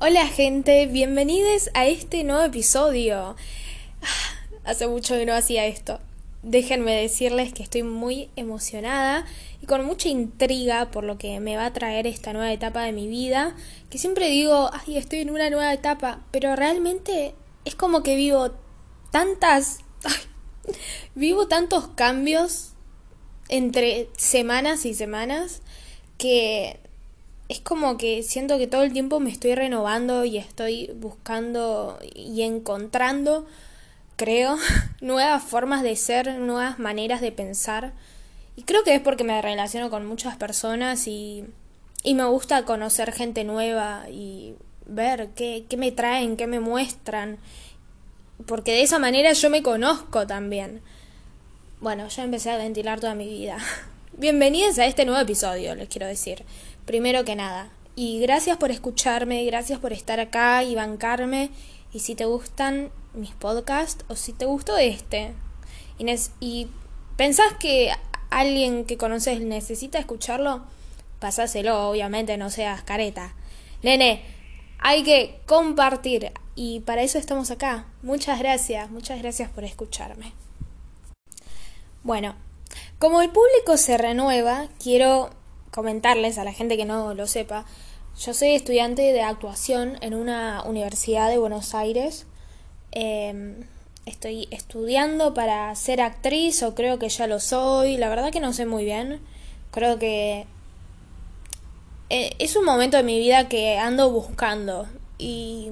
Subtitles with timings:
[0.00, 3.34] Hola gente, bienvenidos a este nuevo episodio.
[4.00, 5.98] Ah, hace mucho que no hacía esto.
[6.44, 9.26] Déjenme decirles que estoy muy emocionada
[9.60, 12.92] y con mucha intriga por lo que me va a traer esta nueva etapa de
[12.92, 13.56] mi vida,
[13.90, 17.34] que siempre digo, ay, estoy en una nueva etapa, pero realmente
[17.64, 18.52] es como que vivo
[19.10, 19.78] tantas...
[21.16, 22.74] vivo tantos cambios
[23.48, 25.60] entre semanas y semanas
[26.18, 26.78] que
[27.48, 32.42] es como que siento que todo el tiempo me estoy renovando y estoy buscando y
[32.42, 33.46] encontrando,
[34.16, 34.58] creo,
[35.00, 37.92] nuevas formas de ser, nuevas maneras de pensar.
[38.54, 41.44] Y creo que es porque me relaciono con muchas personas y,
[42.02, 44.54] y me gusta conocer gente nueva y
[44.84, 47.38] ver qué, qué me traen, qué me muestran.
[48.46, 50.82] Porque de esa manera yo me conozco también.
[51.80, 53.58] Bueno, ya empecé a ventilar toda mi vida.
[54.18, 56.44] Bienvenidos a este nuevo episodio, les quiero decir
[56.88, 57.70] primero que nada.
[57.94, 61.50] Y gracias por escucharme, gracias por estar acá y bancarme.
[61.92, 65.34] Y si te gustan mis podcasts o si te gustó este
[66.40, 66.68] y
[67.16, 67.92] pensás que
[68.30, 70.62] alguien que conoces necesita escucharlo,
[71.18, 73.34] pasáselo, obviamente, no seas careta.
[73.82, 74.22] Nene,
[74.78, 77.86] hay que compartir y para eso estamos acá.
[78.02, 80.32] Muchas gracias, muchas gracias por escucharme.
[82.02, 82.36] Bueno,
[82.98, 85.30] como el público se renueva, quiero
[85.70, 87.64] comentarles a la gente que no lo sepa,
[88.18, 92.26] yo soy estudiante de actuación en una universidad de Buenos Aires.
[92.90, 93.64] Em,
[94.06, 97.96] estoy estudiando para ser actriz o creo que ya lo soy.
[97.96, 99.20] La verdad que no sé muy bien.
[99.70, 100.46] Creo que
[102.10, 105.70] eh, es un momento de mi vida que ando buscando y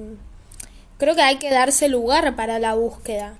[0.97, 3.37] creo que hay que darse lugar para la búsqueda.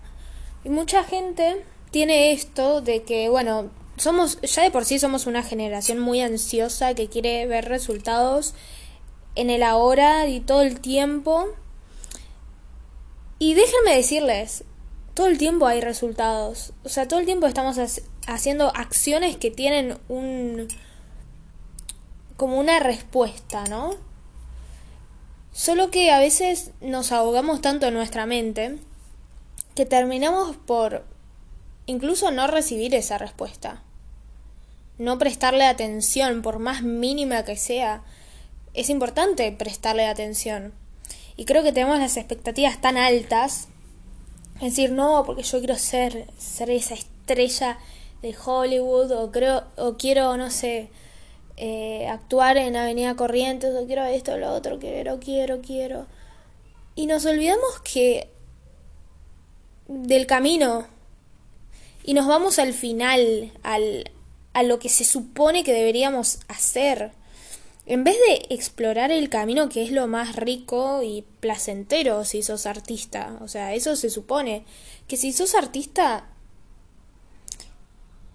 [0.65, 5.43] Y mucha gente tiene esto de que, bueno, somos, ya de por sí somos una
[5.43, 8.53] generación muy ansiosa que quiere ver resultados
[9.35, 11.47] en el ahora y todo el tiempo.
[13.39, 14.63] Y déjenme decirles,
[15.13, 16.73] todo el tiempo hay resultados.
[16.83, 17.77] O sea, todo el tiempo estamos
[18.27, 20.67] haciendo acciones que tienen un...
[22.35, 23.95] como una respuesta, ¿no?
[25.53, 28.77] Solo que a veces nos ahogamos tanto en nuestra mente
[29.73, 31.03] que terminamos por
[31.87, 33.81] incluso no recibir esa respuesta
[34.97, 38.03] no prestarle atención, por más mínima que sea,
[38.73, 40.73] es importante prestarle atención.
[41.35, 43.67] Y creo que tenemos las expectativas tan altas,
[44.55, 47.77] es decir, no, porque yo quiero ser, ser esa estrella
[48.21, 50.89] de Hollywood, o creo, o quiero, no sé,
[51.57, 56.07] eh, actuar en Avenida Corrientes, o quiero esto, lo otro, quiero, quiero, quiero.
[56.95, 58.29] Y nos olvidamos que
[59.87, 60.87] del camino
[62.03, 64.09] y nos vamos al final, al,
[64.57, 67.11] a lo que se supone que deberíamos hacer.
[67.85, 72.65] En vez de explorar el camino que es lo más rico y placentero si sos
[72.65, 74.65] artista, o sea, eso se supone,
[75.07, 76.25] que si sos artista,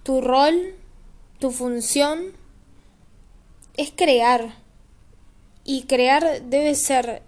[0.04, 0.76] tu rol,
[1.40, 2.34] tu función
[3.76, 4.54] es crear.
[5.64, 7.22] Y crear debe ser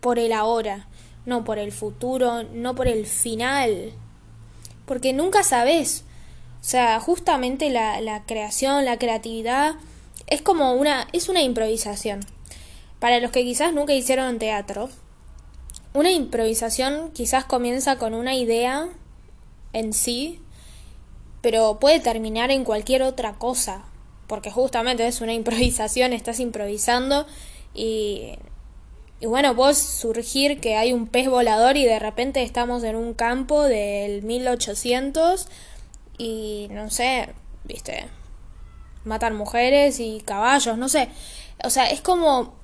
[0.00, 0.86] por el ahora,
[1.24, 3.94] no por el futuro, no por el final.
[4.84, 6.04] Porque nunca sabes
[6.60, 9.76] o sea, justamente la, la creación, la creatividad,
[10.26, 12.20] es como una, es una improvisación.
[12.98, 14.90] Para los que quizás nunca hicieron teatro,
[15.94, 18.88] una improvisación quizás comienza con una idea
[19.72, 20.40] en sí,
[21.40, 23.84] pero puede terminar en cualquier otra cosa,
[24.26, 27.26] porque justamente es una improvisación, estás improvisando
[27.74, 28.34] y,
[29.20, 33.14] y bueno, vos surgir que hay un pez volador y de repente estamos en un
[33.14, 35.48] campo del 1800
[36.20, 37.30] y no sé,
[37.64, 38.06] viste,
[39.04, 41.08] matan mujeres y caballos, no sé.
[41.64, 42.60] O sea, es como...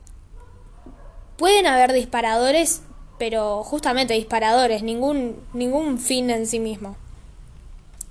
[1.39, 2.83] Pueden haber disparadores,
[3.19, 6.97] pero justamente disparadores, ningún, ningún fin en sí mismo.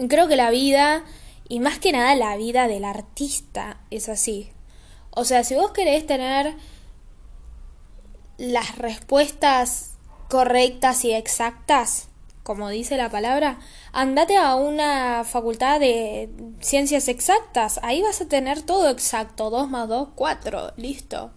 [0.10, 1.04] Creo que la vida,
[1.48, 4.52] y más que nada la vida del artista, es así.
[5.12, 6.56] O sea, si vos querés tener
[8.38, 9.94] las respuestas
[10.28, 12.10] correctas y exactas,
[12.46, 13.58] como dice la palabra,
[13.92, 16.30] andate a una facultad de
[16.62, 21.32] ciencias exactas, ahí vas a tener todo exacto, 2 más 2, 4, listo.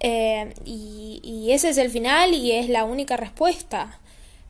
[0.00, 4.00] Eh, y, y ese es el final y es la única respuesta.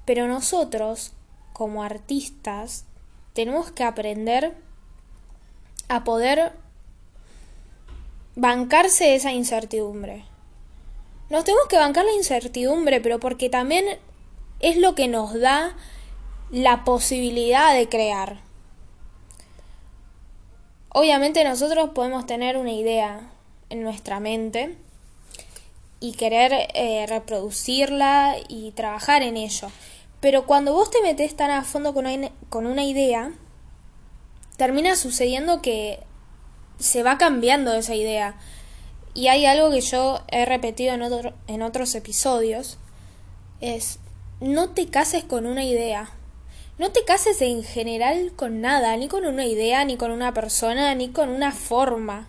[0.07, 1.13] Pero nosotros,
[1.53, 2.87] como artistas,
[3.35, 4.55] tenemos que aprender
[5.89, 6.53] a poder
[8.35, 10.25] bancarse esa incertidumbre.
[11.29, 13.99] Nos tenemos que bancar la incertidumbre, pero porque también
[14.61, 15.75] es lo que nos da
[16.51, 18.41] la posibilidad de crear.
[20.91, 23.31] Obviamente nosotros podemos tener una idea
[23.69, 24.77] en nuestra mente
[26.01, 29.69] y querer eh, reproducirla y trabajar en ello.
[30.21, 33.33] Pero cuando vos te metes tan a fondo con una, con una idea,
[34.57, 36.01] termina sucediendo que
[36.79, 38.37] se va cambiando esa idea.
[39.15, 42.79] Y hay algo que yo he repetido en, en otros episodios,
[43.61, 43.99] es
[44.41, 46.11] no te cases con una idea.
[46.79, 50.95] No te cases en general con nada, ni con una idea, ni con una persona,
[50.95, 52.29] ni con una forma.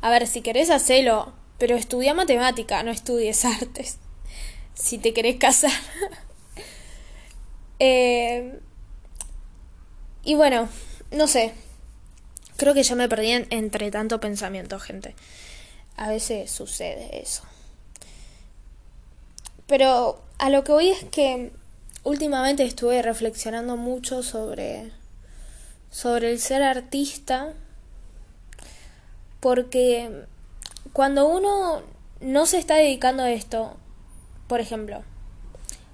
[0.00, 3.98] A ver, si querés hacerlo, pero estudia matemática, no estudies artes.
[4.74, 5.70] Si te querés casar.
[7.78, 8.58] eh,
[10.24, 10.68] y bueno,
[11.10, 11.52] no sé.
[12.56, 15.14] Creo que ya me perdí entre tanto pensamiento, gente.
[15.96, 17.42] A veces sucede eso.
[19.66, 21.52] Pero a lo que voy es que
[22.02, 24.92] últimamente estuve reflexionando mucho sobre
[25.90, 27.54] sobre el ser artista
[29.38, 30.24] porque
[30.92, 31.82] cuando uno
[32.20, 33.76] no se está dedicando a esto,
[34.48, 35.04] por ejemplo,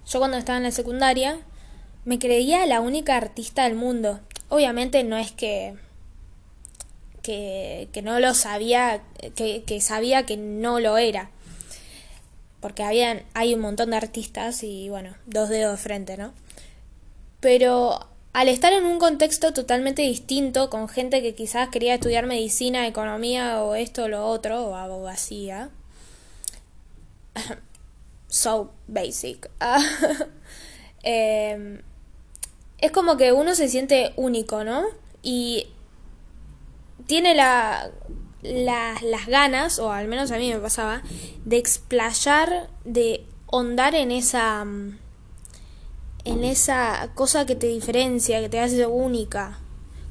[0.07, 1.39] yo cuando estaba en la secundaria
[2.05, 4.21] me creía la única artista del mundo.
[4.49, 5.77] Obviamente no es que
[7.23, 9.03] que, que no lo sabía,
[9.35, 11.31] que, que sabía que no lo era
[12.61, 16.33] porque habían, hay un montón de artistas y bueno, dos dedos de frente, ¿no?
[17.41, 22.87] Pero al estar en un contexto totalmente distinto, con gente que quizás quería estudiar medicina,
[22.87, 25.71] economía o esto o lo otro, o abogacía,
[28.29, 29.51] so basic.
[31.03, 31.81] Em,
[32.77, 34.85] es como que uno se siente único, ¿no?
[35.23, 35.69] Y
[37.07, 37.91] tiene la
[38.43, 41.03] las ganas, o al menos a mí me pasaba,
[41.45, 44.99] de explayar, de hondar en esa mm,
[46.25, 49.59] en esa cosa que te diferencia, que te hace única.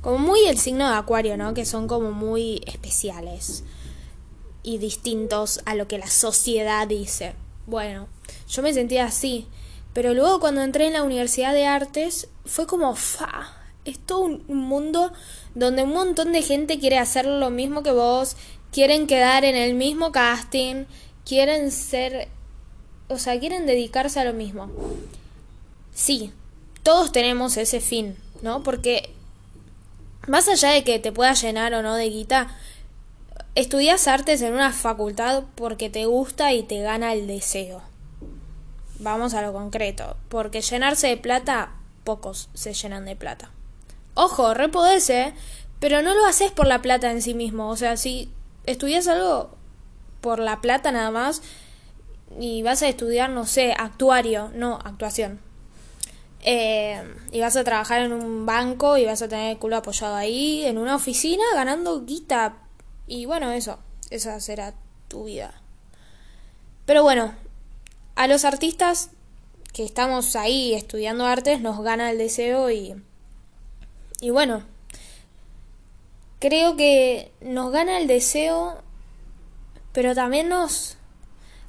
[0.02, 1.54] Como muy el signo de Acuario, ¿no?
[1.54, 3.64] Que son como muy especiales
[4.64, 7.36] y distintos a lo que la sociedad dice.
[7.68, 8.08] Bueno,
[8.48, 9.48] yo me sentía así,
[9.94, 14.44] pero luego cuando entré en la Universidad de Artes fue como fa, es todo un
[14.48, 15.12] mundo
[15.56, 18.36] donde un montón de gente quiere hacer lo mismo que vos,
[18.72, 20.86] quieren quedar en el mismo casting,
[21.26, 22.28] quieren ser,
[23.08, 24.70] o sea, quieren dedicarse a lo mismo.
[25.94, 26.32] Sí,
[26.84, 28.64] todos tenemos ese fin, ¿no?
[28.64, 29.10] Porque
[30.28, 32.56] más allá de que te pueda llenar o no de guita,
[33.56, 37.82] estudias artes en una facultad porque te gusta y te gana el deseo.
[39.00, 41.74] Vamos a lo concreto, porque llenarse de plata,
[42.04, 43.50] pocos se llenan de plata.
[44.22, 44.70] Ojo, re
[45.08, 45.34] ¿eh?
[45.80, 47.70] pero no lo haces por la plata en sí mismo.
[47.70, 48.30] O sea, si
[48.66, 49.52] estudias algo
[50.20, 51.42] por la plata nada más
[52.38, 55.40] y vas a estudiar, no sé, actuario, no, actuación.
[56.42, 57.02] Eh,
[57.32, 60.66] y vas a trabajar en un banco y vas a tener el culo apoyado ahí,
[60.66, 62.58] en una oficina, ganando guita.
[63.08, 63.80] Y bueno, eso,
[64.10, 64.74] esa será
[65.08, 65.54] tu vida.
[66.86, 67.34] Pero bueno,
[68.16, 69.12] a los artistas
[69.72, 73.02] que estamos ahí estudiando artes nos gana el deseo y
[74.22, 74.64] y bueno,
[76.40, 78.82] creo que nos gana el deseo,
[79.94, 80.98] pero también nos...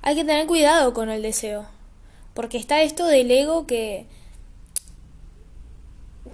[0.02, 1.66] Hay que tener cuidado con el deseo,
[2.34, 4.06] porque está esto del ego que...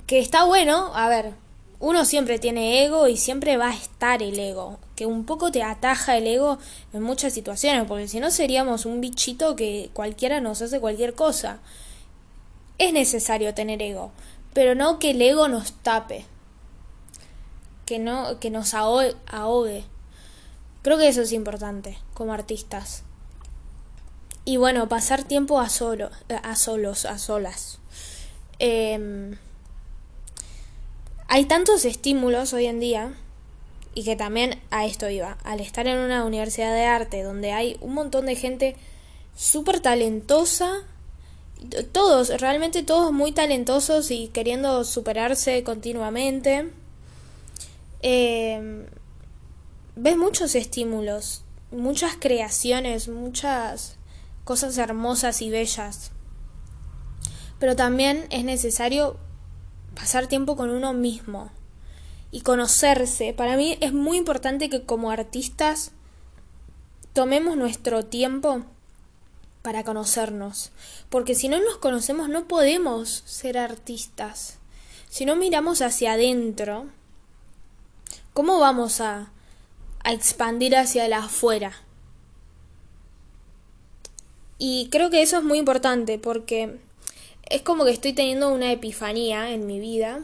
[0.06, 1.34] que está bueno, a ver,
[1.78, 5.62] uno siempre tiene ego y siempre va a estar el ego, que un poco te
[5.62, 6.58] ataja el ego
[6.94, 11.58] en muchas situaciones, porque si no seríamos un bichito que cualquiera nos hace cualquier cosa.
[12.78, 14.12] Es necesario tener ego,
[14.56, 16.24] pero no que el ego nos tape,
[17.84, 19.84] que no que nos ahogue.
[20.80, 23.02] Creo que eso es importante como artistas.
[24.46, 26.08] Y bueno, pasar tiempo a solo,
[26.42, 27.80] a solos, a solas.
[28.58, 29.36] Em,
[31.28, 33.12] hay tantos estímulos hoy en día
[33.92, 35.36] y que también a esto iba.
[35.44, 38.74] Al estar en una universidad de arte donde hay un montón de gente
[39.34, 40.86] súper talentosa
[41.92, 46.70] todos, realmente todos muy talentosos y queriendo superarse continuamente.
[48.02, 48.86] Eh,
[49.96, 53.96] ves muchos estímulos, muchas creaciones, muchas
[54.44, 56.12] cosas hermosas y bellas.
[57.58, 59.16] Pero también es necesario
[59.94, 61.50] pasar tiempo con uno mismo
[62.30, 63.32] y conocerse.
[63.32, 65.92] Para mí es muy importante que como artistas
[67.14, 68.62] tomemos nuestro tiempo
[69.66, 70.70] para conocernos,
[71.10, 74.58] porque si no nos conocemos no podemos ser artistas.
[75.08, 76.86] Si no miramos hacia adentro,
[78.32, 79.32] ¿cómo vamos a,
[80.04, 81.72] a expandir hacia el afuera?
[84.56, 86.78] Y creo que eso es muy importante porque
[87.50, 90.20] es como que estoy teniendo una epifanía en mi vida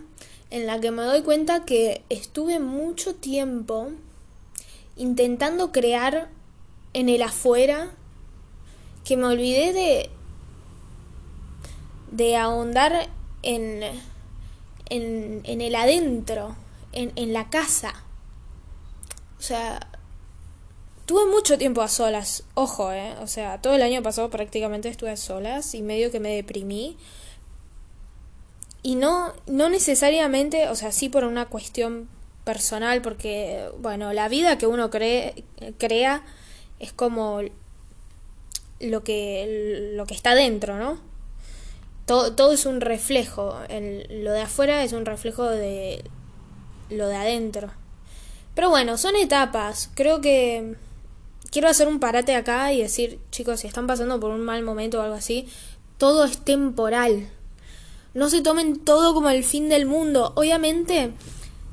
[0.50, 3.88] en la que me doy cuenta que estuve mucho tiempo
[4.96, 6.28] intentando crear
[6.92, 7.96] en el afuera
[9.04, 10.10] que me olvidé de
[12.10, 13.08] de ahondar
[13.42, 13.82] en
[14.90, 16.54] en, en el adentro,
[16.92, 17.94] en, en la casa.
[19.38, 19.80] O sea,
[21.06, 23.14] tuve mucho tiempo a solas, ojo, eh.
[23.20, 26.96] O sea, todo el año pasado prácticamente estuve a solas y medio que me deprimí.
[28.82, 32.08] Y no, no necesariamente, o sea, sí por una cuestión
[32.44, 35.44] personal, porque, bueno, la vida que uno cree,
[35.78, 36.24] crea
[36.80, 37.40] es como
[38.82, 40.98] lo que, lo que está dentro, ¿no?
[42.06, 46.02] Todo, todo es un reflejo, el, lo de afuera es un reflejo de
[46.90, 47.70] lo de adentro.
[48.54, 50.76] Pero bueno, son etapas, creo que
[51.50, 54.98] quiero hacer un parate acá y decir, chicos, si están pasando por un mal momento
[54.98, 55.46] o algo así,
[55.98, 57.28] todo es temporal.
[58.14, 60.32] No se tomen todo como el fin del mundo.
[60.34, 61.12] Obviamente,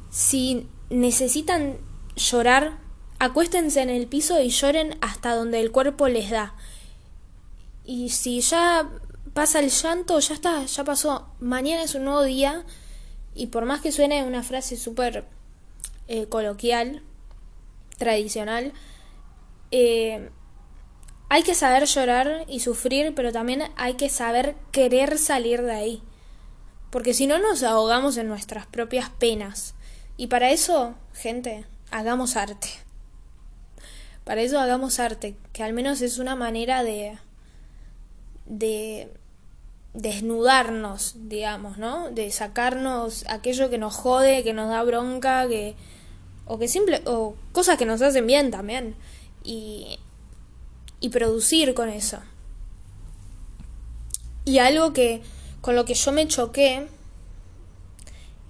[0.10, 1.78] si necesitan
[2.16, 2.78] llorar,
[3.20, 6.54] acuéstense en el piso y lloren hasta donde el cuerpo les da.
[7.90, 8.88] Y si ya
[9.34, 11.28] pasa el llanto, ya está, ya pasó.
[11.40, 12.64] Mañana es un nuevo día
[13.34, 15.26] y por más que suene una frase súper
[16.08, 17.02] eh, coloquial,
[17.98, 18.74] tradicional,
[19.72, 20.30] eh,
[21.30, 26.04] hay que saber llorar y sufrir, pero también hay que saber querer salir de ahí.
[26.92, 29.74] Porque si no nos ahogamos en nuestras propias penas.
[30.16, 32.70] Y para eso, gente, hagamos arte.
[34.26, 37.18] Para eso hagamos arte, que al menos es una manera de
[38.50, 39.10] de
[39.94, 42.12] desnudarnos, digamos, ¿no?
[42.12, 45.76] De sacarnos aquello que nos jode, que nos da bronca, que
[46.46, 48.96] o que simple o cosas que nos hacen bien también
[49.44, 50.00] y
[51.00, 52.20] y producir con eso.
[54.46, 55.22] Y algo que
[55.62, 56.88] con lo que yo me choqué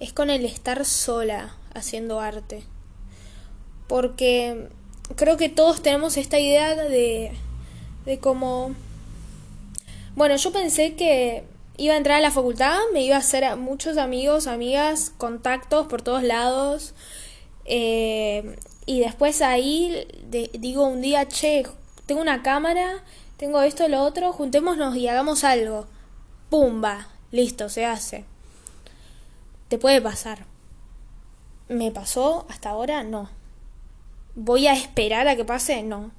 [0.00, 2.64] es con el estar sola haciendo arte.
[3.86, 4.68] Porque
[5.16, 7.32] creo que todos tenemos esta idea de,
[8.04, 8.74] de cómo...
[10.16, 11.44] Bueno, yo pensé que
[11.76, 16.02] iba a entrar a la facultad, me iba a hacer muchos amigos, amigas, contactos por
[16.02, 16.94] todos lados.
[17.64, 20.06] Eh, y después ahí
[20.58, 21.64] digo un día, che,
[22.06, 23.04] tengo una cámara,
[23.36, 25.86] tengo esto, lo otro, juntémonos y hagamos algo.
[26.50, 28.24] Pumba, listo, se hace.
[29.68, 30.44] Te puede pasar.
[31.68, 33.04] ¿Me pasó hasta ahora?
[33.04, 33.30] No.
[34.34, 35.82] ¿Voy a esperar a que pase?
[35.84, 36.10] No.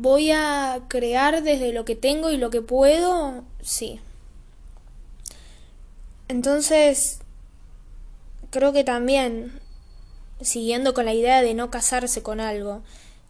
[0.00, 3.42] ¿Voy a crear desde lo que tengo y lo que puedo?
[3.60, 3.98] Sí.
[6.28, 7.18] Entonces,
[8.50, 9.58] creo que también,
[10.40, 12.82] siguiendo con la idea de no casarse con algo,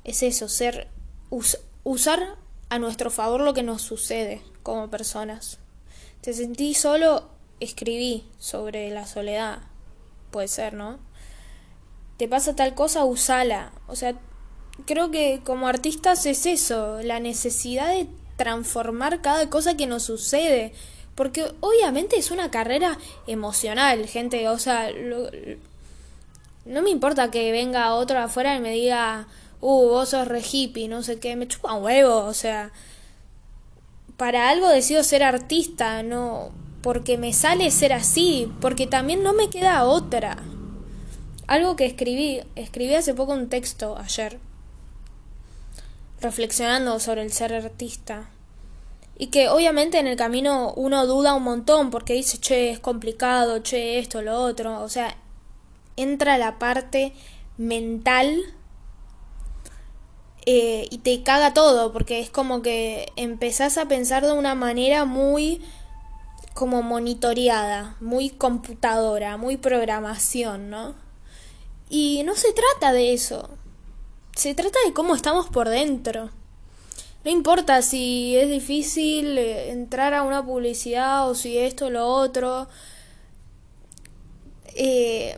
[0.04, 0.88] es eso, ser
[1.84, 2.36] usar
[2.68, 5.56] a nuestro favor lo que nos sucede como personas.
[6.20, 9.60] Te sentí solo, escribí sobre la soledad
[10.30, 10.98] puede ser, ¿no?
[12.18, 13.72] Te pasa tal cosa, usala.
[13.86, 14.20] O sea,
[14.86, 20.72] creo que como artistas es eso, la necesidad de transformar cada cosa que nos sucede.
[21.14, 24.48] Porque obviamente es una carrera emocional, gente.
[24.48, 24.90] O sea,
[26.64, 29.26] no me importa que venga otro afuera y me diga,
[29.60, 32.24] uh, vos sos re hippie, no sé qué, me chupa huevo.
[32.24, 32.70] O sea,
[34.16, 39.50] para algo decido ser artista, no porque me sale ser así, porque también no me
[39.50, 40.38] queda otra.
[41.46, 44.38] Algo que escribí, escribí hace poco un texto ayer,
[46.20, 48.30] reflexionando sobre el ser artista.
[49.16, 53.58] Y que obviamente en el camino uno duda un montón porque dice, che, es complicado,
[53.60, 54.80] che, esto, lo otro.
[54.80, 55.16] O sea,
[55.96, 57.12] entra la parte
[57.56, 58.38] mental
[60.46, 65.04] eh, y te caga todo porque es como que empezás a pensar de una manera
[65.04, 65.60] muy
[66.54, 70.94] como monitoreada, muy computadora, muy programación, ¿no?
[71.90, 73.50] Y no se trata de eso.
[74.38, 76.30] Se trata de cómo estamos por dentro.
[77.24, 82.06] No importa si es difícil eh, entrar a una publicidad o si esto o lo
[82.06, 82.68] otro.
[84.76, 85.36] Eh,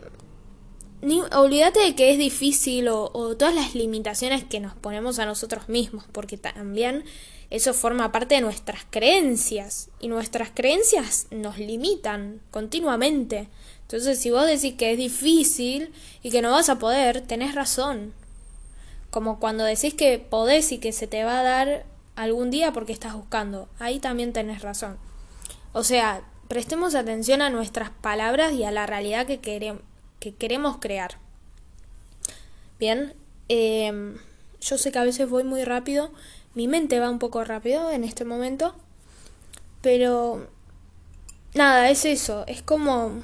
[1.35, 5.67] olvídate de que es difícil o, o todas las limitaciones que nos ponemos a nosotros
[5.67, 7.03] mismos, porque también
[7.49, 13.49] eso forma parte de nuestras creencias y nuestras creencias nos limitan continuamente.
[13.81, 15.91] Entonces, si vos decís que es difícil
[16.21, 18.13] y que no vas a poder, tenés razón.
[19.11, 22.93] Como cuando decís que podés y que se te va a dar algún día porque
[22.93, 23.69] estás buscando.
[23.77, 24.97] Ahí también tenés razón.
[25.73, 31.17] O sea, prestemos atención a nuestras palabras y a la realidad que, que queremos crear.
[32.79, 33.13] Bien,
[33.47, 34.17] em,
[34.59, 36.11] yo sé que a veces voy muy rápido,
[36.55, 38.75] mi mente va un poco rápido en este momento.
[39.81, 40.47] Pero
[41.53, 43.23] nada, es eso, es como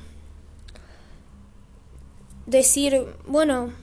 [2.45, 3.73] decir, bueno,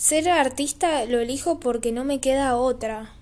[0.00, 3.12] ser artista lo elijo porque no me queda otra,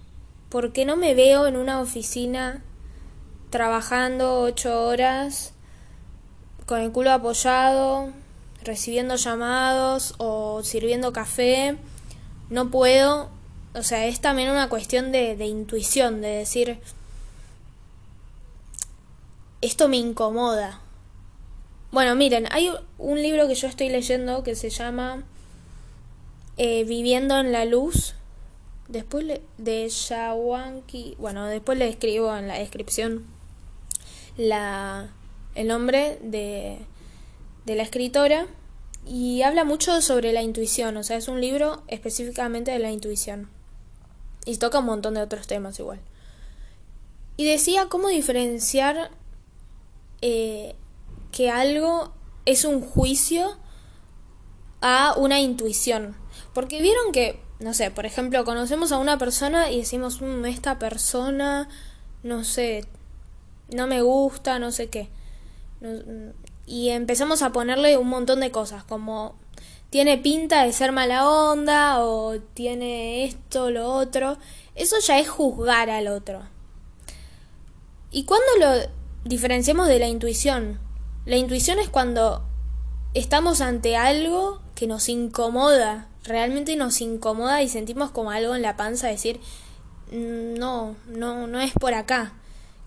[0.49, 2.63] porque no me veo en una oficina
[3.51, 5.55] trabajando ocho horas
[6.67, 8.13] con el culo apoyado,
[8.63, 11.77] recibiendo llamados o sirviendo café.
[12.49, 13.29] No puedo,
[13.75, 16.79] o sea, es también una cuestión de, de intuición, de decir,
[19.63, 20.79] esto me incomoda.
[21.91, 25.25] Bueno, miren, hay un libro que yo estoy leyendo que se llama
[26.59, 28.15] eh, Viviendo en la Luz.
[28.89, 31.17] Después de Shawanki.
[31.19, 33.27] Bueno, después le escribo en la descripción
[34.37, 35.11] la,
[35.55, 36.79] el nombre de,
[37.65, 38.47] de la escritora.
[39.07, 40.97] Y habla mucho sobre la intuición.
[40.99, 43.49] O sea, es un libro específicamente de la intuición.
[44.45, 46.01] Y toca un montón de otros temas igual.
[47.37, 49.11] Y decía cómo diferenciar
[50.21, 50.75] eh,
[51.31, 52.13] que algo
[52.47, 53.57] es un juicio
[54.81, 56.17] a una intuición.
[56.59, 60.77] Porque vieron que, no sé, por ejemplo, conocemos a una persona y decimos, mm, esta
[60.81, 61.69] persona,
[62.25, 62.85] no sé,
[63.73, 65.09] no me gusta, no sé qué.
[66.67, 69.37] y empezamos a ponerle un montón de cosas, como
[69.91, 74.37] tiene pinta de ser mala onda o tiene esto, lo otro.
[74.75, 76.43] Eso ya es juzgar al otro.
[78.11, 78.91] ¿Y cuando lo
[79.25, 80.81] diferenciamos de la intuición?
[81.25, 82.43] La intuición es cuando
[83.15, 88.77] estamos ante algo que nos incomoda, realmente nos incomoda y sentimos como algo en la
[88.77, 89.41] panza decir,
[90.13, 92.35] mm, no, no, no es por acá,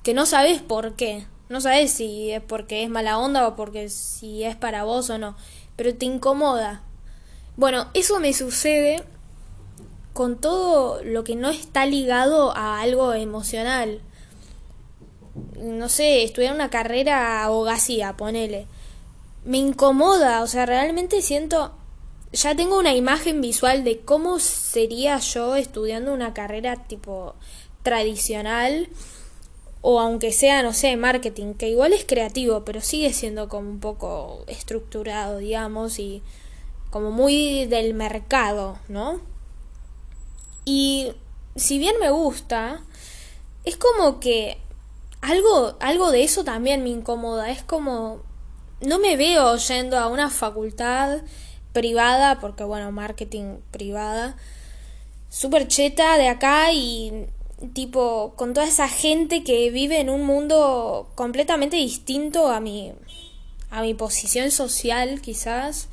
[0.03, 3.89] que no sabes por qué, no sabes si es porque es mala onda o porque
[3.89, 5.35] si es para vos o no,
[5.75, 6.83] pero te incomoda.
[7.57, 9.03] Bueno, eso me sucede
[10.13, 14.01] con todo lo que no está ligado a algo emocional
[15.61, 18.67] no sé, estudiar una carrera abogacía, ponele.
[19.45, 21.73] Me incomoda, o sea, realmente siento,
[22.33, 27.35] ya tengo una imagen visual de cómo sería yo estudiando una carrera tipo
[27.83, 28.89] tradicional
[29.81, 33.79] o aunque sea, no sé, marketing, que igual es creativo, pero sigue siendo como un
[33.79, 36.21] poco estructurado, digamos, y
[36.91, 39.19] como muy del mercado, ¿no?
[40.65, 41.13] Y
[41.55, 42.83] si bien me gusta,
[43.63, 44.57] es como que
[45.21, 47.49] algo, algo de eso también me incomoda.
[47.49, 48.21] Es como,
[48.81, 51.21] no me veo yendo a una facultad
[51.73, 54.35] privada, porque bueno, marketing privada,
[55.29, 57.27] súper cheta de acá y
[57.73, 62.91] tipo con toda esa gente que vive en un mundo completamente distinto a mi
[63.69, 65.87] a mi posición social quizás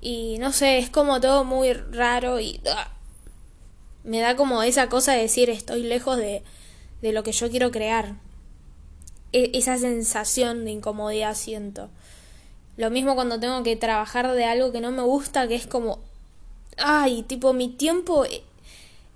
[0.00, 2.90] y no sé es como todo muy raro y ah,
[4.04, 6.42] me da como esa cosa de decir estoy lejos de
[7.02, 8.14] de lo que yo quiero crear
[9.32, 11.90] e-, esa sensación de incomodidad siento.
[12.76, 15.98] Lo mismo cuando tengo que trabajar de algo que no me gusta, que es como,
[16.78, 18.42] ay, tipo, mi tiempo e-,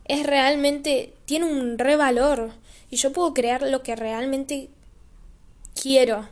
[0.05, 2.53] es realmente, tiene un revalor
[2.91, 4.69] y yo puedo crear lo que realmente
[5.81, 6.29] quiero.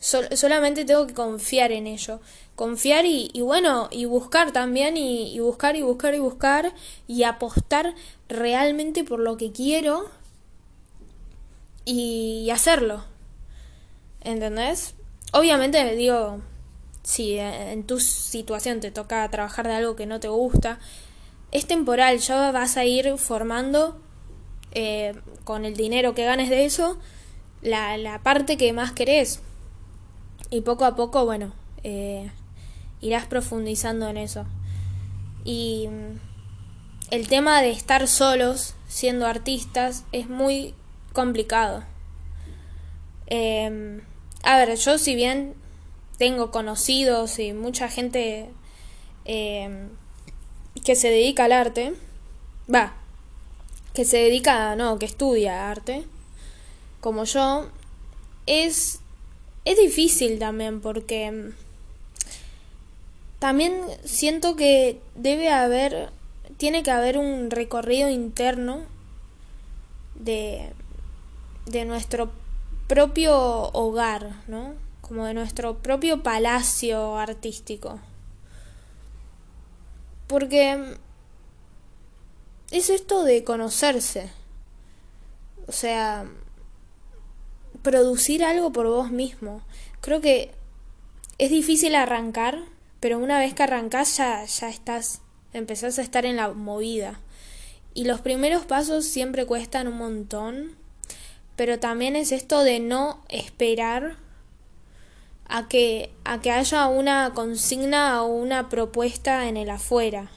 [0.00, 2.20] solamente tengo que confiar en ello.
[2.56, 6.74] Confiar y, y bueno, y buscar también, y, y buscar y buscar y buscar,
[7.06, 7.94] y apostar
[8.28, 10.10] realmente por lo que quiero
[11.84, 13.04] y hacerlo.
[14.20, 14.94] ¿Entendés?
[15.32, 16.40] Obviamente digo,
[17.02, 20.78] si en tu situación te toca trabajar de algo que no te gusta,
[21.52, 24.00] es temporal, ya vas a ir formando
[24.72, 25.14] eh,
[25.44, 26.98] con el dinero que ganes de eso
[27.62, 29.40] la, la, parte que más querés.
[30.50, 32.30] Y poco a poco, bueno, eh,
[33.00, 34.46] irás profundizando en eso.
[35.44, 35.88] Y
[37.10, 40.74] el tema de estar solos siendo artistas es muy
[41.12, 41.84] complicado.
[43.26, 44.00] Eh,
[44.42, 45.54] a ver, yo si bien
[46.18, 48.50] tengo conocidos y mucha gente
[49.24, 49.88] eh,
[50.84, 51.94] que se dedica al arte,
[52.72, 52.94] va,
[53.94, 56.04] que se dedica, no, que estudia arte,
[57.00, 57.68] como yo,
[58.46, 59.00] es,
[59.64, 61.52] es difícil también porque
[63.38, 63.74] también
[64.04, 66.10] siento que debe haber,
[66.56, 68.82] tiene que haber un recorrido interno
[70.16, 70.70] de,
[71.66, 72.30] de nuestro
[72.88, 74.74] propio hogar, ¿no?
[75.02, 78.00] Como de nuestro propio palacio artístico.
[80.26, 80.96] Porque
[82.70, 84.30] es esto de conocerse.
[85.66, 86.26] O sea,
[87.82, 89.62] producir algo por vos mismo.
[90.00, 90.50] Creo que
[91.36, 92.58] es difícil arrancar,
[93.00, 95.20] pero una vez que arrancás ya, ya estás,
[95.52, 97.20] empezás a estar en la movida.
[97.92, 100.77] Y los primeros pasos siempre cuestan un montón
[101.58, 104.16] pero también es esto de no esperar
[105.48, 110.30] a que, a que haya una consigna o una propuesta en el afuera.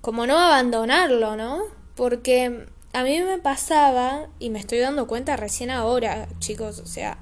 [0.00, 1.60] como no abandonarlo, ¿no?
[1.94, 7.18] Porque a mí me pasaba, y me estoy dando cuenta recién ahora, chicos, o sea,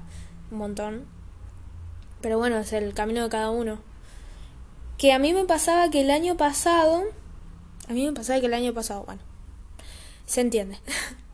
[0.49, 1.07] un montón.
[2.21, 3.79] Pero bueno, es el camino de cada uno.
[4.97, 7.03] Que a mí me pasaba que el año pasado,
[7.89, 9.21] a mí me pasaba que el año pasado, bueno,
[10.25, 10.79] se entiende.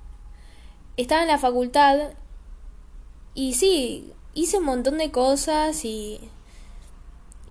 [0.97, 2.11] Estaba en la facultad
[3.33, 6.19] y sí, hice un montón de cosas y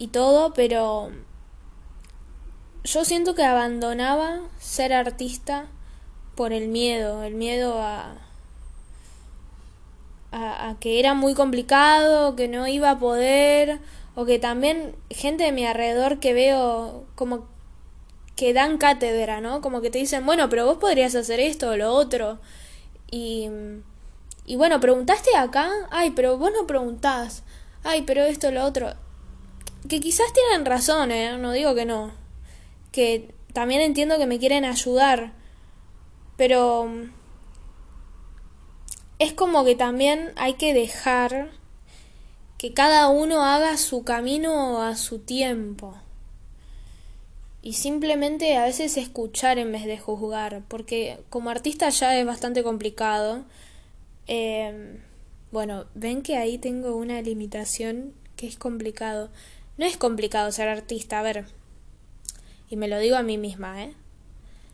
[0.02, 1.12] y todo, pero
[2.82, 5.66] yo siento que abandonaba ser artista
[6.34, 8.16] por el miedo, el miedo a,
[10.32, 13.78] a, que era muy complicado, que no iba a poder,
[14.16, 17.46] o que también gente de mi alrededor que veo como
[18.34, 19.60] que dan cátedra, ¿no?
[19.60, 22.40] Como que te dicen, bueno, pero vos podrías hacer esto o lo otro.
[23.12, 23.48] Y,
[24.46, 27.44] y bueno, preguntaste acá, ay, pero vos no preguntás,
[27.84, 28.94] ay, pero esto lo otro.
[29.88, 31.36] Que quizás tienen razón, ¿eh?
[31.36, 32.12] No digo que no.
[32.90, 35.32] Que también entiendo que me quieren ayudar.
[36.36, 36.88] Pero
[39.18, 41.50] es como que también hay que dejar
[42.58, 45.96] que cada uno haga su camino a su tiempo.
[47.62, 52.64] Y simplemente a veces escuchar en vez de juzgar, porque como artista ya es bastante
[52.64, 53.44] complicado.
[54.26, 54.98] Eh,
[55.52, 59.30] bueno, ven que ahí tengo una limitación que es complicado.
[59.78, 61.46] No es complicado ser artista, a ver.
[62.68, 63.94] Y me lo digo a mí misma, ¿eh?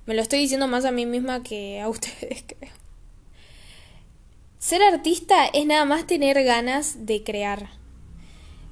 [0.06, 2.72] Me lo estoy diciendo más a mí misma que a ustedes, creo.
[4.58, 7.68] Ser artista es nada más tener ganas de crear.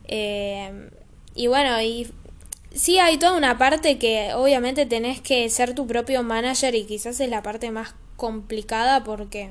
[0.09, 0.91] Eh,
[1.35, 2.11] y bueno, y
[2.77, 7.21] sí hay toda una parte que obviamente tenés que ser tu propio manager y quizás
[7.21, 9.51] es la parte más complicada porque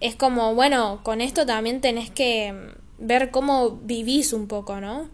[0.00, 2.54] es como, bueno, con esto también tenés que
[2.98, 5.08] ver cómo vivís un poco, ¿no?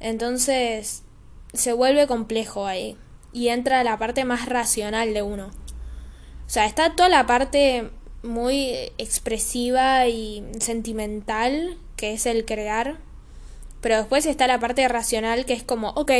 [0.00, 1.04] Entonces
[1.52, 2.96] se vuelve complejo ahí
[3.32, 5.50] y entra la parte más racional de uno.
[6.46, 7.90] O sea, está toda la parte
[8.22, 12.98] muy expresiva y sentimental, que es el crear,
[13.82, 16.12] pero después está la parte racional, que es como, ok,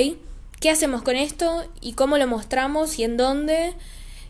[0.61, 1.65] ¿qué hacemos con esto?
[1.81, 2.99] ¿Y cómo lo mostramos?
[2.99, 3.73] ¿Y en dónde?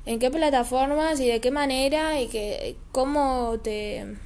[0.07, 1.19] ¿En qué plataformas?
[1.19, 2.21] ¿Y de qué manera?
[2.21, 4.17] ¿Y que, cómo te...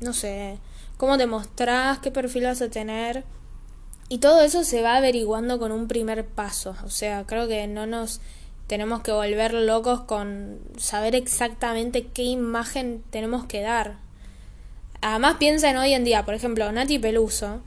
[0.00, 0.58] no sé,
[0.96, 1.98] cómo te mostrás?
[1.98, 3.24] ¿Qué perfil vas a tener?
[4.08, 6.76] Y todo eso se va averiguando con un primer paso.
[6.84, 8.20] O sea, creo que no nos
[8.68, 13.98] tenemos que volver locos con saber exactamente qué imagen tenemos que dar.
[15.02, 17.60] Además piensa en hoy en día, por ejemplo, Nati Peluso.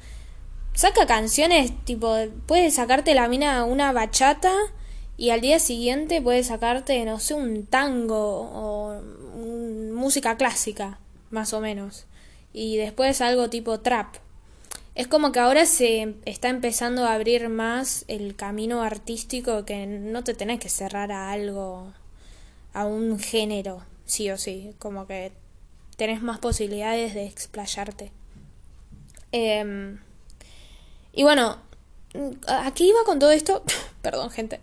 [0.80, 2.15] Saca canciones tipo,
[2.46, 4.54] puede sacarte la mina una bachata
[5.18, 9.02] y al día siguiente puede sacarte, no sé, un tango o
[9.94, 10.98] música clásica,
[11.32, 12.06] más o menos.
[12.54, 14.08] Y después algo tipo trap.
[14.96, 20.24] Es como que ahora se está empezando a abrir más el camino artístico que no
[20.24, 21.92] te tenés que cerrar a algo,
[22.72, 25.34] a un género, sí o sí, como que
[25.98, 28.13] tenés más posibilidades de explayarte.
[29.34, 30.00] Em,
[31.19, 31.58] y bueno,
[32.47, 33.62] aquí iba con todo esto,
[34.01, 34.62] perdón gente,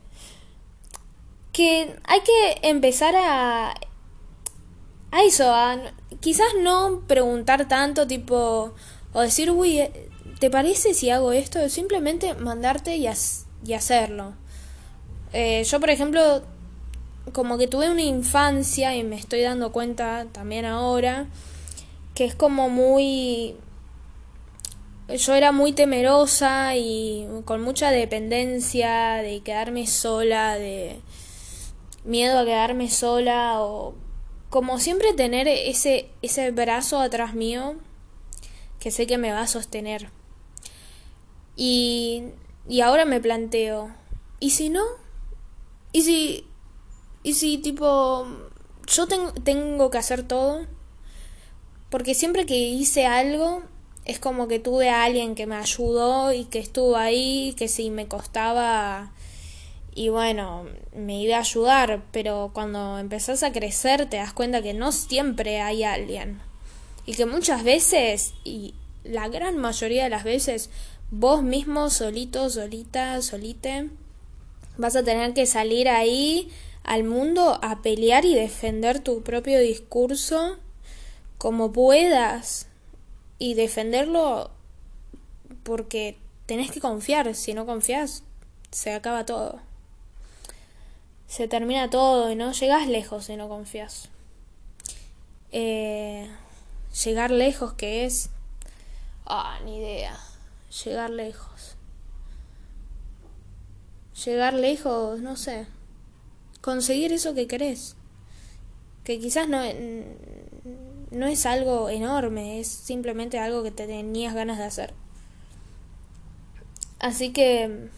[1.52, 3.74] que hay que empezar a...
[5.10, 5.76] A eso, a
[6.20, 8.72] quizás no preguntar tanto tipo,
[9.12, 9.82] o decir, uy,
[10.40, 11.68] ¿te parece si hago esto?
[11.68, 13.06] Simplemente mandarte y,
[13.66, 14.32] y hacerlo.
[15.34, 16.42] Eh, yo, por ejemplo,
[17.34, 21.26] como que tuve una infancia y me estoy dando cuenta también ahora
[22.14, 23.56] que es como muy...
[25.08, 31.00] Yo era muy temerosa y con mucha dependencia de quedarme sola, de
[32.04, 33.94] miedo a quedarme sola o
[34.50, 37.76] como siempre tener ese, ese brazo atrás mío
[38.80, 40.10] que sé que me va a sostener.
[41.54, 42.24] Y,
[42.68, 43.94] y ahora me planteo,
[44.40, 44.82] ¿y si no?
[45.92, 46.46] ¿Y si,
[47.22, 48.26] y si tipo,
[48.86, 50.66] yo tengo que hacer todo?
[51.90, 53.62] Porque siempre que hice algo,
[54.06, 57.90] es como que tuve a alguien que me ayudó y que estuvo ahí, que si
[57.90, 59.12] me costaba
[59.96, 64.74] y bueno, me iba a ayudar, pero cuando empezás a crecer te das cuenta que
[64.74, 66.40] no siempre hay alguien.
[67.06, 70.68] Y que muchas veces, y la gran mayoría de las veces,
[71.10, 73.88] vos mismo, solito, solita, solite,
[74.76, 76.50] vas a tener que salir ahí
[76.84, 80.58] al mundo a pelear y defender tu propio discurso
[81.38, 82.68] como puedas
[83.38, 84.51] y defenderlo
[85.62, 88.22] porque tenés que confiar, si no confías
[88.70, 89.61] se acaba todo.
[91.27, 94.09] Se termina todo y no llegas lejos si no confías.
[95.53, 96.29] Eh,
[97.05, 98.31] llegar lejos que es...
[99.27, 100.16] Ah, ni idea
[100.85, 101.77] llegar lejos.
[104.25, 105.66] Llegar lejos, no sé.
[106.61, 107.94] conseguir eso que querés.
[109.05, 109.62] Que quizás no,
[111.10, 114.94] no es algo enorme, es simplemente algo que te tenías ganas de hacer.
[116.98, 117.88] Así que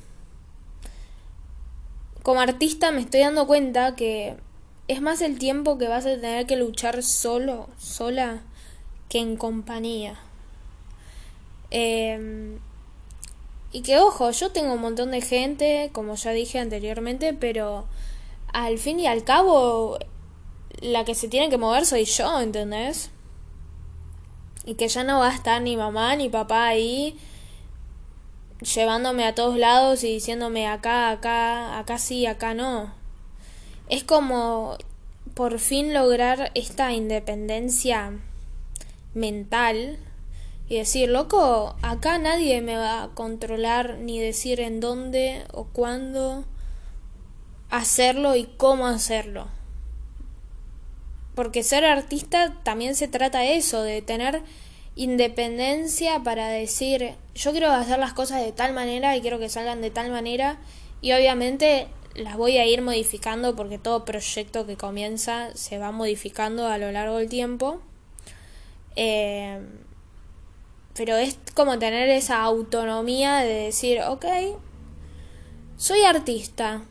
[2.23, 4.37] como artista me estoy dando cuenta que
[4.89, 8.43] es más el tiempo que vas a tener que luchar solo, sola,
[9.09, 10.19] que en compañía.
[11.71, 12.59] Em,
[13.73, 17.87] y que ojo, yo tengo un montón de gente, como ya dije anteriormente, pero
[18.53, 19.99] al fin y al cabo
[20.81, 23.11] la que se tiene que mover soy yo, ¿entendés?
[24.65, 27.19] Y que ya no va a estar ni mamá ni papá ahí
[28.61, 32.93] llevándome a todos lados y diciéndome acá, acá, acá sí, acá no.
[33.89, 34.77] Es como
[35.35, 38.13] por fin lograr esta independencia
[39.15, 39.99] mental
[40.69, 46.45] y decir, loco, acá nadie me va a controlar ni decir en dónde o cuándo
[47.71, 49.49] hacerlo y cómo hacerlo.
[51.39, 54.43] Porque ser artista también se trata de eso, de tener
[54.97, 59.81] independencia para decir, yo quiero hacer las cosas de tal manera y quiero que salgan
[59.81, 60.59] de tal manera
[61.01, 66.67] y obviamente las voy a ir modificando porque todo proyecto que comienza se va modificando
[66.67, 67.81] a lo largo del tiempo.
[68.97, 69.61] Eh,
[70.97, 74.27] pero es como tener esa autonomía de decir, ok,
[75.77, 76.83] soy artista.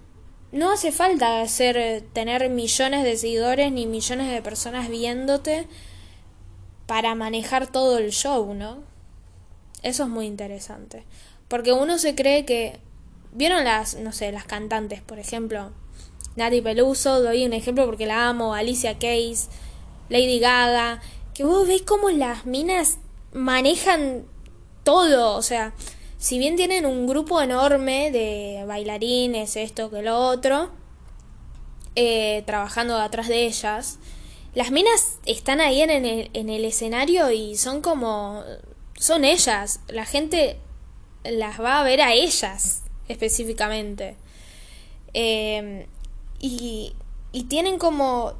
[0.51, 5.67] No hace falta hacer, tener millones de seguidores ni millones de personas viéndote
[6.85, 8.79] para manejar todo el show, ¿no?
[9.83, 11.03] Eso es muy interesante.
[11.47, 12.79] Porque uno se cree que.
[13.33, 15.71] ¿Vieron las, no sé, las cantantes, por ejemplo?
[16.37, 19.49] Nati Peluso, doy un ejemplo porque la amo, Alicia Keys,
[20.09, 21.01] Lady Gaga,
[21.33, 22.97] que vos veis cómo las minas
[23.33, 24.23] manejan
[24.83, 25.73] todo, o sea,
[26.17, 30.71] si bien tienen un grupo enorme de bailarines, esto que lo otro,
[31.95, 33.99] eh, trabajando atrás de ellas,
[34.55, 38.43] las minas están ahí en el, en el escenario y son como...
[38.97, 39.81] son ellas.
[39.87, 40.57] La gente
[41.23, 44.15] las va a ver a ellas específicamente.
[45.13, 45.85] Em,
[46.39, 46.95] y,
[47.31, 48.33] y tienen como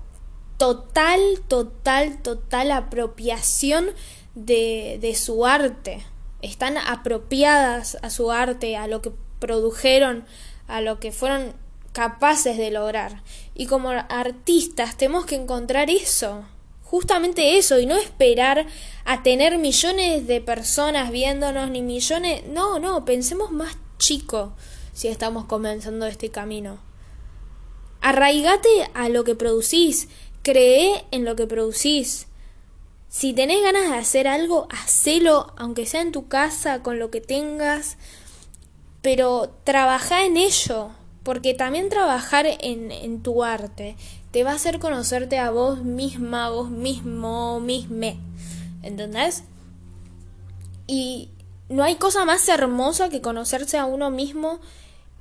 [0.57, 3.91] total, total, total apropiación
[4.35, 6.03] de, de su arte.
[6.41, 10.25] Están apropiadas a su arte, a lo que produjeron,
[10.67, 11.53] a lo que fueron
[11.93, 13.23] capaces de lograr.
[13.55, 16.45] Y como artistas tenemos que encontrar eso,
[16.83, 18.67] justamente eso, y no esperar
[19.03, 22.43] a tener millones de personas viéndonos, ni millones...
[22.47, 24.53] No, no, pensemos más chico
[24.93, 26.79] si estamos comenzando este camino.
[28.01, 30.07] Arraigate a lo que producís,
[30.43, 32.27] cree en lo que producís.
[33.09, 37.21] Si tenés ganas de hacer algo, hacelo, aunque sea en tu casa, con lo que
[37.21, 37.97] tengas,
[39.01, 40.89] pero trabaja en ello,
[41.23, 43.95] porque también trabajar en, en tu arte
[44.31, 48.19] te va a hacer conocerte a vos misma, vos mismo, misme.
[48.83, 49.43] ¿Entendés?
[50.85, 51.29] Y
[51.69, 54.59] no hay cosa más hermosa que conocerse a uno mismo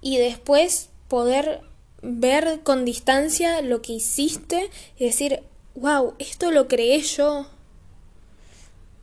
[0.01, 1.63] y después poder
[2.03, 5.43] ver con distancia lo que hiciste y decir,
[5.75, 7.47] wow, esto lo creé yo.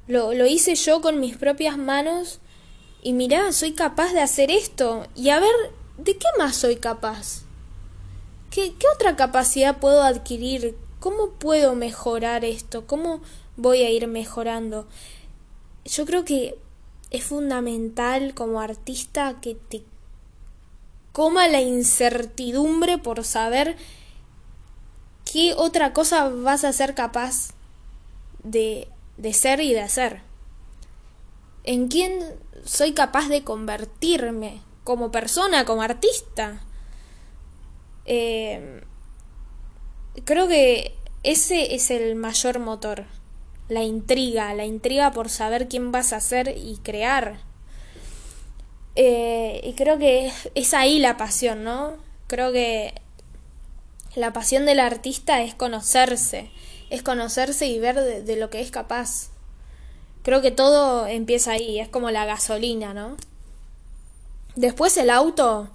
[0.07, 2.39] Lo, lo hice yo con mis propias manos
[3.01, 5.07] y mirá, soy capaz de hacer esto.
[5.15, 5.53] Y a ver
[5.97, 7.43] ¿de qué más soy capaz?
[8.49, 10.75] ¿Qué, ¿Qué otra capacidad puedo adquirir?
[10.99, 12.87] ¿Cómo puedo mejorar esto?
[12.87, 13.21] ¿Cómo
[13.57, 14.87] voy a ir mejorando?
[15.85, 16.57] Yo creo que
[17.11, 19.83] es fundamental como artista que te
[21.11, 23.77] coma la incertidumbre por saber
[25.31, 27.51] qué otra cosa vas a ser capaz
[28.43, 28.87] de,
[29.17, 30.21] de ser y de hacer.
[31.63, 32.19] ¿En quién
[32.65, 34.62] soy capaz de convertirme?
[34.84, 36.62] como persona, como artista.
[38.06, 38.84] Eh,
[40.26, 43.06] creo que ese es el mayor motor,
[43.69, 47.39] la intriga, la intriga por saber quién vas a ser y crear.
[48.95, 51.93] Eh, y creo que es ahí la pasión, ¿no?
[52.28, 52.93] Creo que
[54.15, 56.52] la pasión del artista es conocerse,
[56.93, 59.29] es conocerse y ver de, lo que es capaz.
[60.21, 63.17] Creo que todo empieza ahí, es como la gasolina, ¿no?
[64.56, 65.71] Después el auto,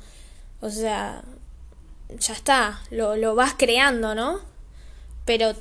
[0.61, 1.25] o sea,
[2.21, 4.39] ya está, lo, lo vas creando, ¿no?
[5.25, 5.55] Pero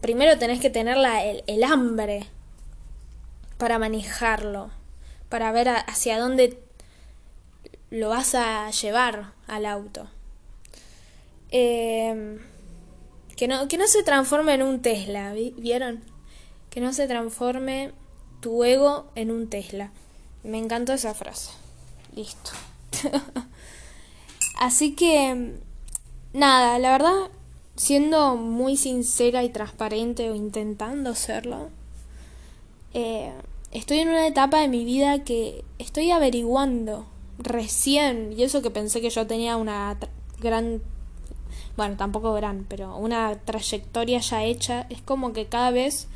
[0.00, 2.26] primero tenés que tener la, el, el, hambre
[3.58, 4.72] para manejarlo,
[5.28, 6.58] para ver hacia dónde
[7.90, 10.08] lo vas a llevar al auto.
[11.52, 12.40] Eh,
[13.42, 16.04] que, no, que no se transforme en un Tesla, ¿vieron?
[16.70, 17.90] Que no se transforme
[18.38, 19.90] tu ego en un Tesla.
[20.44, 21.50] Me encantó esa frase.
[22.14, 22.52] Listo.
[24.60, 25.54] Así que
[26.32, 27.30] nada, la verdad,
[27.74, 31.70] siendo muy sincera y transparente o intentando serlo,
[32.94, 33.32] eh,
[33.72, 37.06] estoy en una etapa de mi vida que estoy averiguando
[37.38, 39.98] recién, y eso que pensé que yo tenía una
[40.38, 40.80] gran,
[41.76, 46.08] bueno, tampoco gran, pero una trayectoria ya hecha, es como que cada vez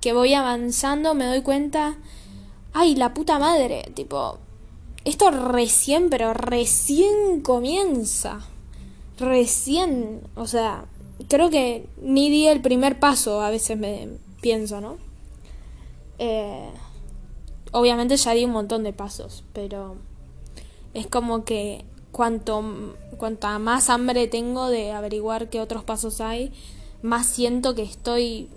[0.00, 1.96] que voy avanzando me doy cuenta,
[2.72, 4.38] ay, la puta madre, tipo,
[5.04, 8.40] esto recién, pero recién comienza,
[9.18, 10.86] recién, o sea,
[11.28, 14.08] creo que ni di el primer paso, a veces me
[14.40, 14.96] pienso, ¿no?
[16.18, 16.70] Eh,
[17.72, 19.96] obviamente ya di un montón de pasos, pero
[20.94, 22.62] es como que cuanto
[23.18, 26.52] cuanta más hambre tengo de averiguar qué otros pasos hay,
[27.02, 28.48] más siento que estoy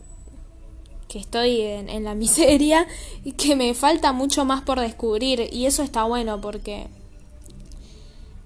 [1.08, 2.88] que estoy en, en la miseria
[3.24, 6.88] y que me falta mucho más por descubrir y eso está bueno porque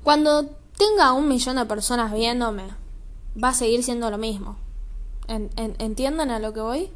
[0.01, 0.45] cuando
[0.77, 2.63] tenga un millón de personas viéndome
[3.41, 4.55] va a seguir siendo lo mismo.
[5.27, 6.89] ¿Entienden a lo que voy?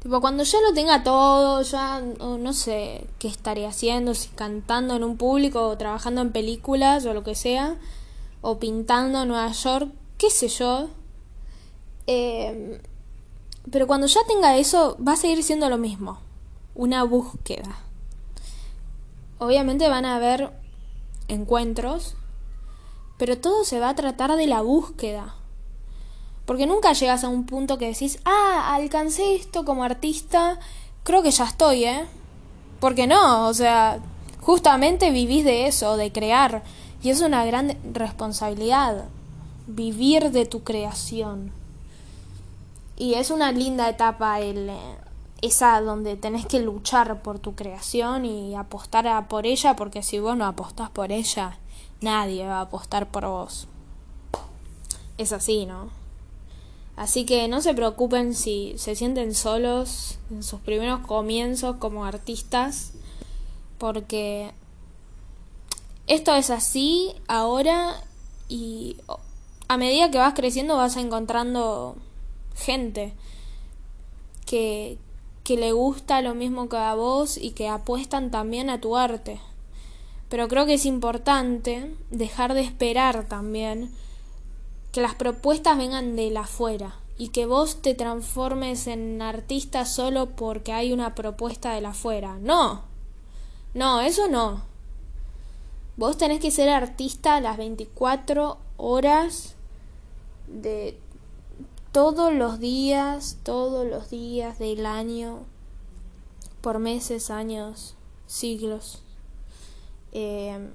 [0.00, 5.02] Tipo, cuando ya lo tenga todo, ya no sé qué estaré haciendo, si cantando en
[5.02, 7.76] un público o trabajando en películas o lo que sea,
[8.40, 10.88] o pintando en Nueva York, qué sé yo.
[12.06, 12.80] Eh,
[13.70, 16.20] pero cuando ya tenga eso, va a seguir siendo lo mismo.
[16.74, 17.80] Una búsqueda.
[19.38, 20.52] Obviamente van a haber
[21.28, 22.14] encuentros,
[23.18, 25.34] pero todo se va a tratar de la búsqueda.
[26.48, 30.58] Porque nunca llegas a un punto que decís, ah, alcancé esto como artista,
[31.02, 32.06] creo que ya estoy, ¿eh?
[32.80, 33.98] Porque no, o sea,
[34.40, 36.62] justamente vivís de eso, de crear.
[37.02, 39.04] Y es una gran responsabilidad,
[39.66, 41.52] vivir de tu creación.
[42.96, 44.96] Y es una linda etapa el, eh,
[45.42, 50.34] esa donde tenés que luchar por tu creación y apostar por ella, porque si vos
[50.34, 51.58] no apostás por ella,
[52.00, 53.68] nadie va a apostar por vos.
[55.18, 55.97] Es así, ¿no?
[56.98, 62.90] Así que no se preocupen si se sienten solos en sus primeros comienzos como artistas,
[63.78, 64.50] porque
[66.08, 68.02] esto es así ahora
[68.48, 68.96] y
[69.68, 71.94] a medida que vas creciendo vas encontrando
[72.56, 73.14] gente
[74.44, 74.98] que,
[75.44, 79.38] que le gusta lo mismo que a vos y que apuestan también a tu arte.
[80.28, 83.92] Pero creo que es importante dejar de esperar también
[84.92, 90.30] que las propuestas vengan de la afuera y que vos te transformes en artista solo
[90.30, 92.38] porque hay una propuesta de la afuera.
[92.40, 92.82] No,
[93.74, 94.62] no, eso no.
[95.96, 99.56] Vos tenés que ser artista las 24 horas
[100.46, 100.96] de
[101.90, 105.40] todos los días, todos los días del año,
[106.60, 107.96] por meses, años,
[108.26, 109.02] siglos.
[110.12, 110.70] Eh,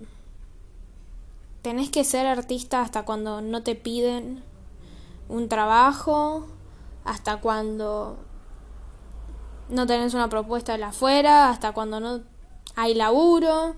[1.64, 4.44] tenés que ser artista hasta cuando no te piden
[5.30, 6.46] un trabajo,
[7.06, 8.18] hasta cuando
[9.70, 12.22] no tenés una propuesta de la afuera, hasta cuando no
[12.76, 13.76] hay laburo,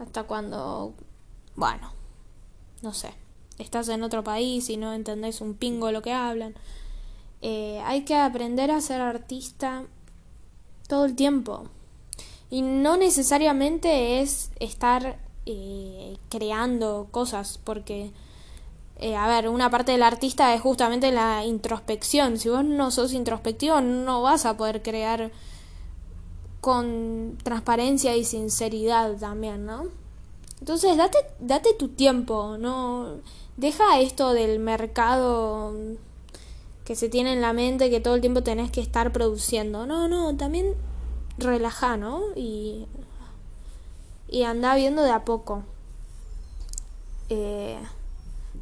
[0.00, 0.94] hasta cuando,
[1.54, 1.92] bueno,
[2.82, 3.14] no sé,
[3.58, 6.54] estás en otro país y no entendés un pingo lo que hablan.
[7.40, 9.84] Eh, hay que aprender a ser artista
[10.88, 11.68] todo el tiempo.
[12.50, 18.12] Y no necesariamente es estar eh, creando cosas, porque,
[18.96, 22.38] eh, a ver, una parte del artista es justamente la introspección.
[22.38, 25.32] Si vos no sos introspectivo, no vas a poder crear
[26.60, 29.86] con transparencia y sinceridad también, ¿no?
[30.60, 33.16] Entonces, date, date tu tiempo, ¿no?
[33.56, 35.72] Deja esto del mercado
[36.84, 39.86] que se tiene en la mente que todo el tiempo tenés que estar produciendo.
[39.86, 40.74] No, no, también
[41.38, 42.22] relaja, ¿no?
[42.36, 42.86] Y
[44.28, 45.64] y anda viendo de a poco.
[47.30, 47.78] Eh,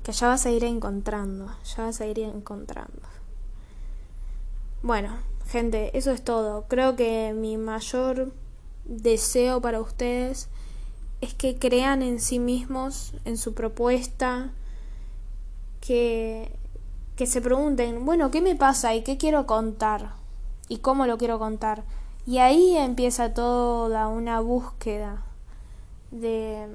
[0.03, 3.03] que ya vas a ir encontrando, ya vas a ir encontrando.
[4.83, 6.67] Bueno, gente, eso es todo.
[6.69, 8.33] Creo que mi mayor
[8.85, 10.49] deseo para ustedes
[11.21, 14.51] es que crean en sí mismos, en su propuesta,
[15.81, 16.53] que,
[17.17, 20.13] que se pregunten, bueno, ¿qué me pasa y qué quiero contar?
[20.69, 21.83] ¿Y cómo lo quiero contar?
[22.27, 25.25] Y ahí empieza toda una búsqueda
[26.11, 26.69] de,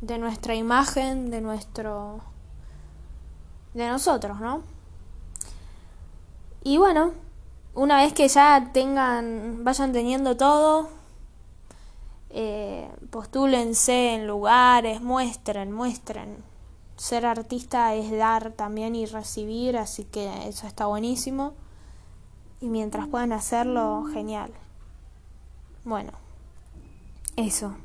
[0.00, 2.20] de nuestra imagen, de nuestro
[3.76, 4.62] de nosotros, ¿no?
[6.64, 7.12] Y bueno,
[7.74, 10.88] una vez que ya tengan, vayan teniendo todo,
[12.30, 16.42] eh, postúlense en lugares, muestren, muestren.
[16.96, 21.52] Ser artista es dar también y recibir, así que eso está buenísimo.
[22.62, 24.50] Y mientras puedan hacerlo, genial.
[25.84, 26.12] Bueno,
[27.36, 27.76] eso.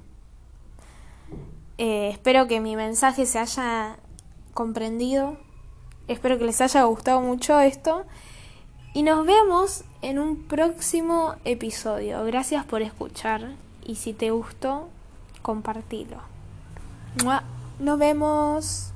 [1.83, 3.97] Eh, espero que mi mensaje se haya
[4.53, 5.37] comprendido
[6.11, 8.03] Espero que les haya gustado mucho esto.
[8.93, 12.25] Y nos vemos en un próximo episodio.
[12.25, 13.51] Gracias por escuchar.
[13.85, 14.89] Y si te gustó,
[15.41, 16.17] compartilo.
[17.79, 18.90] Nos vemos.